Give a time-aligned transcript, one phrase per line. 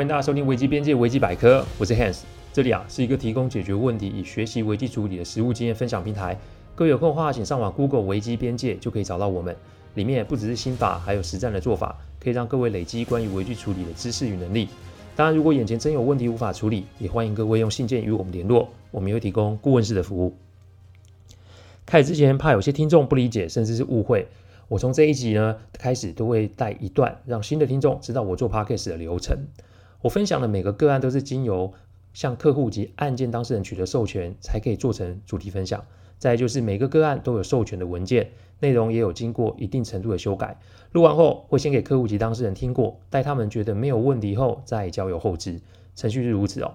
[0.00, 2.20] 欢迎大家收听危机边界危机百科，我是 Hans，
[2.54, 6.38] 这里啊是一个提供解决问题与学习危机处理的实务经验分享平台。
[6.74, 9.54] 各位有空的话，请上网 Google 危机边界就可以找到我们。
[9.96, 14.70] 里面不只是心法，还有实战的做法，可以让各位累积关于危机处理的知识与能力。
[15.14, 20.34] 当然，如果眼前真有问题无法处理，也欢迎各位用信件与我们联络，我们也会提供顾问式的服务。
[21.84, 24.28] 开始之前，怕有些听众不理解，甚至是误会。
[24.68, 29.36] 我从这一集呢开始，都会带一段，让新的听众知道我做 Podcast 的流程。
[30.02, 31.72] 我分享的每个个案都是经由
[32.12, 35.84] 向客户及案件当事人取得授权，才可以做成主题分享。
[36.18, 40.58] 再就是每个个案都有授权的文件，内容也有经过一定程度的修改。
[40.92, 45.60] 录完后会先给客户及当事人听过，待他们觉得没有问题后，再交由后置。
[45.96, 46.74] 程序是如此哦。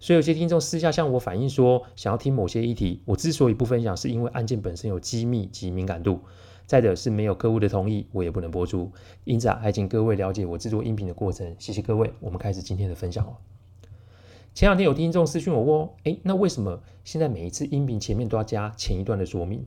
[0.00, 6.20] 所以有些听众私下向我反映说，想要听某些议题，我之所以不分享，是因为案件本身有机密及敏感度。
[6.68, 8.92] 再者是没有客户的同意，我也不能播出。
[9.24, 11.56] 因此啊，还请各位了解我制作音频的过程。
[11.58, 13.36] 谢谢各位，我们开始今天的分享哦。
[14.52, 19.64] 前两天有听众私讯我问，诶，那为什么现在每一次音频前面都要加前一段的说明？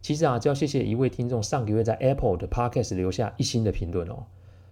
[0.00, 4.26] 其实啊，就要谢谢一位听众上个月在 Apple 的 Podcast 留下一星的评论哦。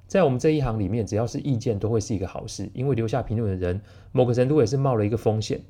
[0.07, 3.81] 在我们这一行里面，只要是意见都会是一个好事，因为留下评论的人，
[4.13, 5.61] 某个程度也是冒了一个风险。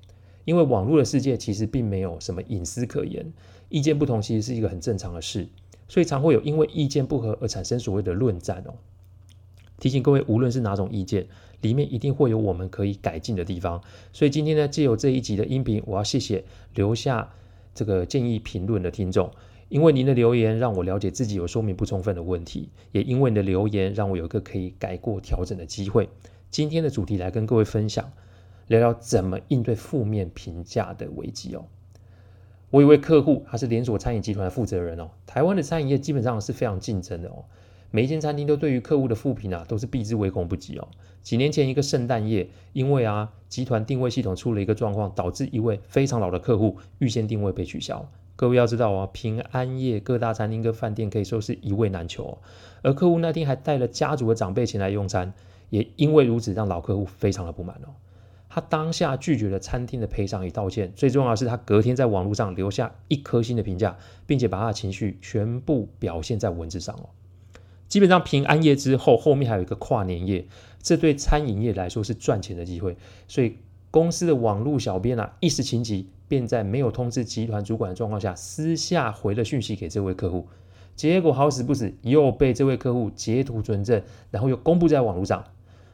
[0.45, 3.33] 因为网络的世界其实并没有什么隐私可言，
[3.71, 5.49] 意见不同其实是一个很正常的事。
[5.93, 8.73] 所以常会有因为意见不合而产生所谓的论战哦。
[9.79, 11.27] 提醒各位，无论是哪种意见，
[11.61, 13.83] 里面一定会有我们可以改进的地方。
[14.11, 17.31] 所以今天呢，借由这一集的音频，我要谢谢留下
[17.75, 19.31] 这个建议评论的听众，
[19.69, 26.09] 因为您的留言让我了解自己有说明不充分的问题，也因为你的留言让我有一个可以改过调整的机会。
[26.51, 28.11] 今天的主题来跟各位分享，
[28.67, 31.67] 聊聊怎么应对负面评价的危机哦。
[32.73, 35.11] 我有一位客户，他是连锁餐饮集团的负责人哦。
[35.27, 37.45] 台湾的餐饮业基本上是非常竞争的哦，
[37.91, 40.89] 每一间餐厅都对于客户的复评啊，都是避之唯恐不及哦。
[41.23, 48.09] 几年前一个圣诞夜，因为啊集团定位系统出了一个状况，导致一位非常老的客户预先定位被取消。
[48.37, 52.39] 各位要知道啊，平安夜各大餐厅跟饭店可以说是一位难求哦。
[52.81, 55.35] 而客户那天还带了家族的长辈前来用餐，
[55.69, 57.93] 也因为如此让老客户非常的不满哦。
[58.55, 63.97] 他当下拒绝了餐厅的赔偿与道歉，最重要的是他隔天在网络上留下一颗星的评价，
[64.27, 67.09] 并且把他的情绪全部表现在文字上哦。
[67.89, 70.45] 基本上平安夜之后，后面还有一个跨年夜，
[70.83, 73.57] 这对餐饮业来说是赚钱的机会，所以
[73.91, 80.47] 公司的网络小编啊一时情急，便在没有通知集团主管的状况下，私下回了讯息给这位客户，
[80.95, 85.43] 结果好死不死又被这位客户截图存证，然后又公布在网络上，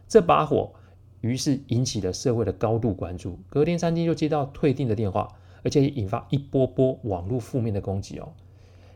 [0.09, 0.73] 这把火。
[1.21, 3.39] 于是引起了社会的高度关注。
[3.49, 5.29] 隔天，餐厅就接到退订的电话，
[5.63, 8.33] 而且也引发一波波网络负面的攻击哦。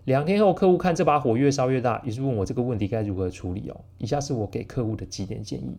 [0.05, 3.81] 两天后，客户看这把火越烧越大，于是问我这个问题该如何处理哦。
[3.99, 5.77] 以下是我给客户的几点建议。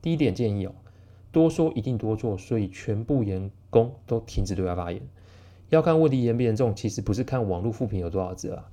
[0.00, 0.72] 第一点建议哦，
[1.32, 5.02] 多说一定多做，所以全部员工都停止对外发言。
[5.68, 8.70] 要看问题严不严重，其实不是看网络负评有多少字啊。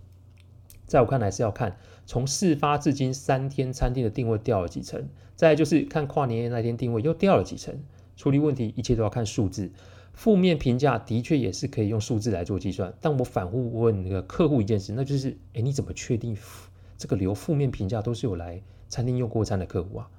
[0.88, 7.76] 在我看来是要看从事发至今三天餐厅的定位掉了几层，再就是看跨年夜那天定位又掉了几层。
[8.16, 9.72] 处理问题一切都要看数字，
[10.14, 12.94] 负面评价的确也是可以用数字来做计算。
[13.02, 16.38] 但我反复问那个客户一件事，那就是：哎，你怎么确定
[16.98, 20.10] 这个留负面评价都是有来餐厅用过餐的客户啊？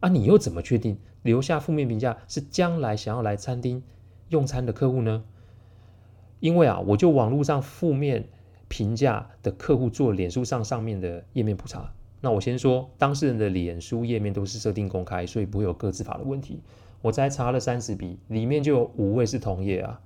[0.00, 3.82] 啊，你又怎么确定留下负面评价是将来想要来餐厅
[4.30, 5.22] 用餐的客户呢？
[6.40, 8.28] 因为啊，我就网络上负面。
[8.72, 16.62] 评价的客户做脸书上上面的页面普查，那我先说，当事人的脸书页面都是设定公开，所以不会有个资法的问题。
[17.02, 20.00] 我才查了三十笔，里面就有五位是同业啊，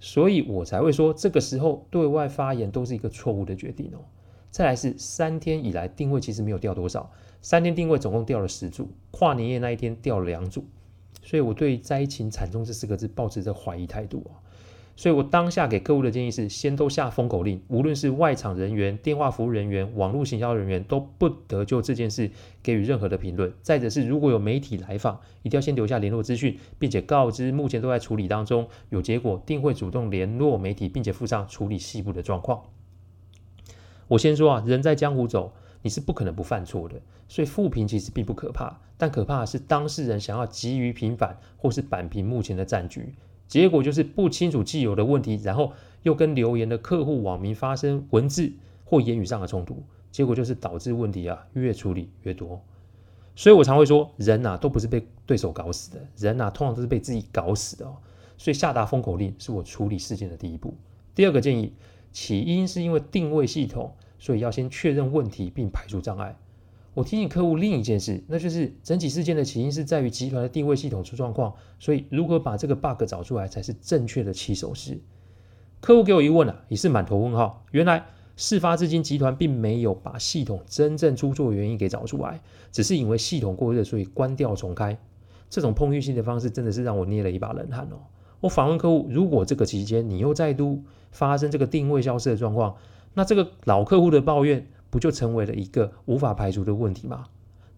[0.00, 4.00] 所以我才会说，这个时候对外发言都是一个错误的决定哦。
[4.50, 10.64] 再来是三天以来定位其实没有掉多少，三天定位总共掉了十组，跨年夜那一天掉了两组，
[11.22, 14.42] 所以我对灾情惨重这四个字抱持着怀疑态度啊。
[14.98, 22.28] 所以我当下给客户的建议是，先都下封口令，无论是外场人员、电话服务人员、网络行销人员，都不得就这件事
[22.64, 23.52] 给予任何的评论。
[23.62, 32.64] 再者是，如果有媒体来访，一定要先留下联络资讯，并且告知目前都在处理当中，有结果定会主动联络媒体，并且附上处理细部的状况。
[34.08, 35.52] 我先说啊，人在江湖走，
[35.82, 43.14] 你是不可能不犯错的，所以负评其实并不可怕，但可怕的是当事人想要急于平反或是扳平目前的战局。
[43.48, 45.72] 结果就是不清楚既有的问题，然后
[46.02, 48.52] 又跟留言的客户网民发生文字
[48.84, 52.62] 或言语上的冲突，结果就是导致问题啊越处理越多。
[53.34, 57.96] 所以我常会说，人呐、啊、都不是被对手搞死的，人呐、啊、通常都是被自己搞死的哦。
[58.36, 60.74] 所以下达封口令是我处理事件的第一步。
[61.14, 61.72] 第二个建议，
[62.12, 66.36] 起因是因为定位系统，所以要先确认问题并排除障碍。
[66.94, 75.00] 我提醒客户另一件事，那就是整起事件的起因是在于集团的定位系统出状况，所以如何把这个 bug 找出来才是正确的起手式。
[75.80, 77.64] 客户给我一问啊，也是满头问号。
[77.70, 78.04] 原来
[78.34, 82.40] 事发至今，集团并没有把系统真正出错原因给找出来，
[82.72, 84.98] 只是因为系统过热，所以关掉重开。
[85.48, 87.98] 这种碰运气的方式真的是让我捏了一把冷汗哦。
[88.40, 92.74] 我反问客户，如果这个期间你又再度发生这个定位消失的状况，
[93.14, 97.26] 那这个老客户的抱怨不就成为了一个无法排除的问题吗？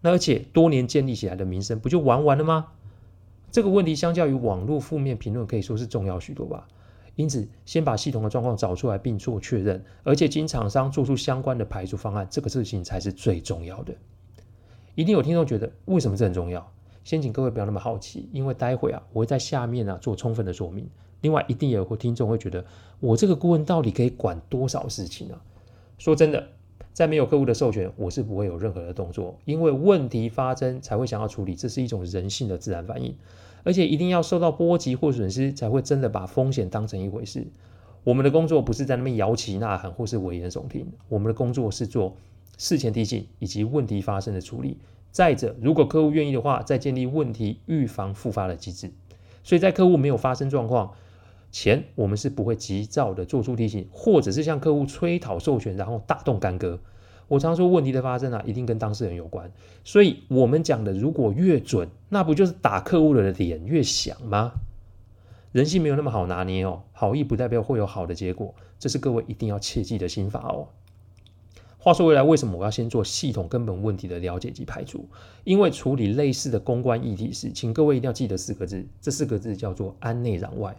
[0.01, 2.69] 那而且多年建立起来的名声不就玩完了吗？
[3.51, 6.69] 这个问题相较于网络负面评论可以说是重要许多吧。
[7.17, 13.93] 因此，先把系统的状况找出来并做确认，而且经厂商做出相关的排除方案，这个事情才是最重要的。
[14.95, 16.73] 一定有听众觉得，为什么这很重要？
[17.05, 20.89] 先请各位不要那么好奇，因为待会啊，我会在下面啊做充分的说明。
[21.21, 22.65] 另外，一定也有听众会觉得，
[23.01, 25.39] 我这个顾问到底可以管多少事情呢？
[25.99, 26.49] 说真的，
[26.93, 33.15] 在没有客户的授权，我是不会有任何的动作，因为问题发生才会想要处理，这是一种人性的自然反应。
[33.63, 37.47] 而且一定要受到波及或损失，才会真的把风险当成一回事。
[38.05, 42.17] 我们的工作不是在那边摇旗呐喊或是危言耸听，我们的工作是做
[42.57, 44.79] 事前提醒以及问题发生的处理。
[45.11, 48.91] 再者，如果客户愿意的话，再建立问题预防复发的机制。
[49.45, 50.93] 所以在客户没有发生状况
[51.53, 56.79] 前，我们是不会急躁的做出提醒，或者是向客户催讨授权，然后大动干戈。
[57.29, 59.53] 我常说，问题的发生啊，一定跟当事人有关。
[59.85, 64.53] 所以，我们讲的如果越准，那不就是打客户的脸越响吗？
[65.53, 70.69] 人性没有那么好拿捏哦，好意不代表会有好的结果，这是各位一定要切记的心法哦。
[71.79, 75.09] 话说回来，为什么我要先做系统根本问题的了解及排除？
[75.45, 80.77] 因为处理类似的公关议题时，请各位一定要记得四个字，这四个字叫做安内攘外。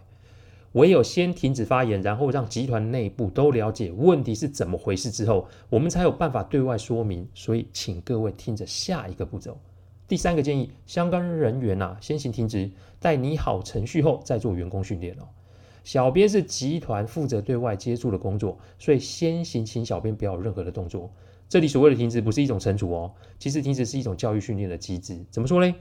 [0.72, 7.28] 唯有先停止发言，然后让集团内部都了解问题是怎么回事之后，我们才有办法对外说明。
[7.34, 9.58] 所以，请各位听着下一个步骤。
[10.08, 15.28] 第三个建议，相关人员呐、啊，先行停职，待拟好程序后再做员工训练哦。
[15.84, 21.10] 小编是集团负责对外接触的工作，所以先行请小编不要有任何的动作。
[21.48, 25.22] 这里所谓的停职不是一种惩处哦，其实停职是一种教育训练的机制。
[25.30, 25.74] 怎么说呢？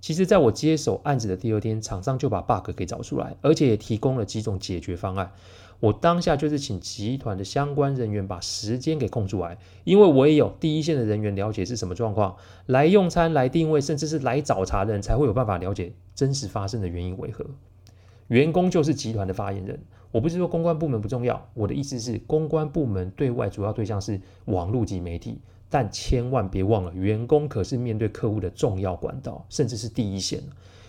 [0.00, 5.32] 其实，在我接手案子的第二天，厂商就把 bug 给找出来，而且也提供了几种解决方案。
[5.80, 12.36] 我当下就是请集团的相关人员把时间给空出来，因为我也有第一线的人员了解是什么状况，
[12.66, 17.44] 来用餐、来定位，甚至是来找茬的人才会有办法了解真实发生的原因为何。
[18.28, 19.80] 员工就是集团的发言人，
[20.10, 25.40] 我不是说公关部门不重要，我的意思是公关部门对外主要对象是网络及媒体。
[25.70, 30.42] 但千万别忘了，员工可是面对客户的重要管道，甚至是第一线。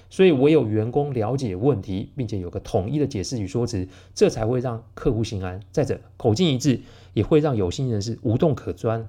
[0.09, 5.59] 所以唯有员工了解问题，并且有个统一的解释与说辞，这才会让客户心安。
[5.71, 6.81] 再者，口径一致
[7.13, 9.07] 也会让有心人士无洞可钻。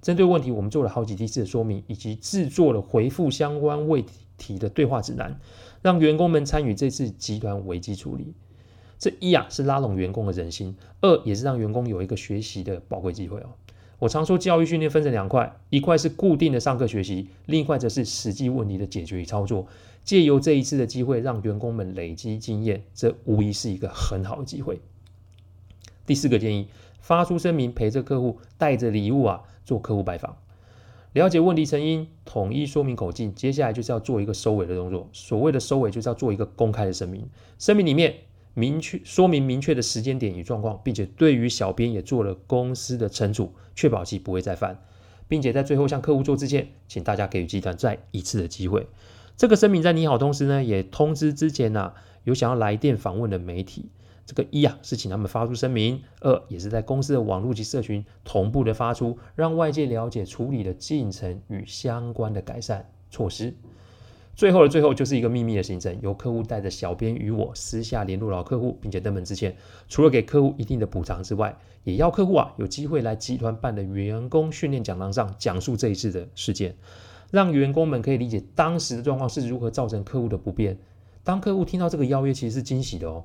[0.00, 4.04] 针对问题，我们做了好几梯次的说明，以及制作了回复相关问
[4.36, 5.40] 题的对话指南，
[5.82, 8.32] 让员工们参与这次集团危机处理。
[8.96, 13.50] 这一啊是拉拢员工的人心，二也是让员工有一个学习的宝贵机会哦。
[13.98, 19.66] 我常说，教育训练分成两块，一块是固定的上课学习，另一块则是实际问题的解决与操作。
[20.04, 24.80] 借由这一次的机会，让员工们累积经验，这无疑是一个很好的机会。
[26.06, 26.68] 第四个建议，
[27.00, 30.36] 发出声明，陪着客户，带着礼物啊，做客户拜访，
[31.12, 33.34] 了解问题成因，统一说明口径。
[33.34, 35.08] 接下来就是要做一个收尾的动作。
[35.12, 37.28] 所谓的收尾，就是要做一个公开的声明。
[37.58, 38.14] 声明里面。
[38.58, 44.80] 明确说明明确的时间点与状况，并且对于小编也做了公司的惩处，确保其不会再犯，
[45.28, 48.88] 并且在最后向客户做致歉，请大家给予集团再一次的机会。
[49.36, 53.92] 这个声明在拟好同时呢，也通知之前呐、有想要来电访问的媒体，
[54.26, 63.54] 这个一啊是请他们发出声明，二也是在公司的网络及社群同步的发出，让外界了解处理的进程与相关的改善措施。
[64.38, 69.56] 最后的最后，就是一个秘密的行程，由客户带着小编与我私下联络老客户，并且登门致歉。
[69.88, 76.76] 除了给客户一定的补偿之外，也要客户啊有机会来集团办的员工训练讲堂上讲述这一次的事件，
[77.32, 80.78] 让员工们可以理解当时的状况是如何造成客户的不便。
[81.24, 83.24] 当客户听到这个邀约，其实是惊喜的哦。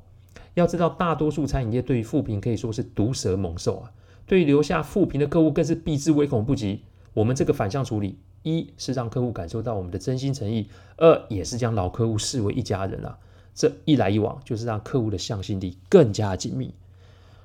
[0.55, 3.91] 要知道，大多数餐饮业对于富评可以说是毒蛇猛兽啊，
[4.25, 6.82] 对于留下富评的客户更是避之唯恐不及。
[7.13, 8.17] 我们这个反向处理。
[8.43, 13.17] 一是让客户感受到我们的真心诚意，二也是将老客户视为一家人啊。
[13.55, 16.73] 这一来一往，就是让客户的向心力更加紧密。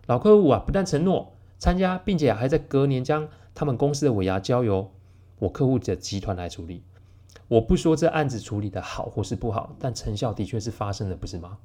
[0.06, 4.90] 老客户啊，不但承诺参加，并且还在隔年将他们公司的尾牙交由
[5.38, 6.82] 我客户的集团来处理。
[7.48, 11.58] 我不说这案子处理的好或是不好，但成效的确是发生了，不是吗？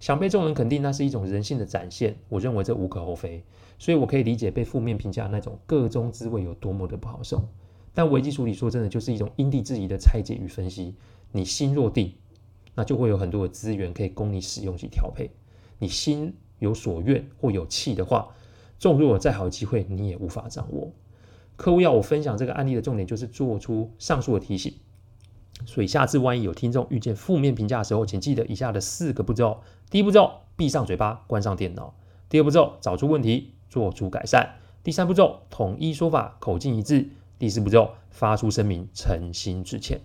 [0.00, 2.16] 想被众人肯定，那是一种人性的展现。
[2.28, 3.42] 我认为这无可厚非，
[3.78, 7.48] 所以我可以理解被负面评价那种个中滋味有多么的不好受。
[7.96, 10.94] 但危机处理说真的就是一种因地制宜的拆解与分析。
[11.32, 12.12] 你心若定，
[12.74, 15.30] 那就会有很多的资源可以供你使用及调配。
[15.78, 18.28] 你心有所愿或有气的话，
[18.78, 20.92] 纵若有再好的机会，你也无法掌握。
[21.56, 24.74] 客户要我分享这个案例的重点，就是做出上述的提醒。
[25.64, 31.94] 所以下次万一有听众遇见负面评价的时候，请记得以下的四个步骤：第一步骤，闭上嘴巴，关上电脑；
[32.28, 37.06] 第二步骤，找出问题，做出改善；第三步骤，统一说法，口径一致；
[37.38, 40.00] 第四步骤，发出声明，诚心致歉。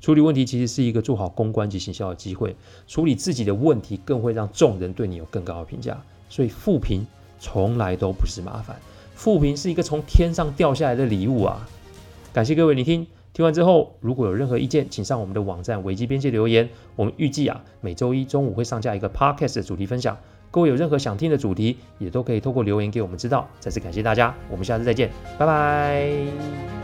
[0.00, 2.54] 处理问题其实是一个做好公关及行销的机会，
[2.86, 6.00] 处理自己的问题更会让众人对你有更高的评价。
[6.28, 7.04] 所以负评
[7.40, 8.76] 从来都不是麻烦，
[9.14, 11.68] 负评是一个从天上掉下来的礼物啊！
[12.32, 13.06] 感谢各位聆听。
[13.32, 16.68] 听完之后，如果有任何意见，请上我们的网站危机边界留言。
[16.96, 20.16] 我们预计啊，每周一中午会上架一个 podcast 的主题分享。
[20.50, 23.48] 各位有任何想听的主题，也都可以透过留言给我们知道。
[23.60, 26.77] 再次感谢大家，我们下次再见，拜拜。